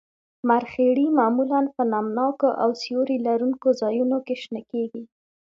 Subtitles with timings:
[0.49, 5.03] مرخیړي معمولاً په نم ناکو او سیوري لرونکو ځایونو کې شنه کیږي